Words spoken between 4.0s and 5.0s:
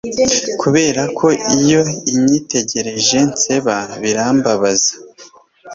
birambabaza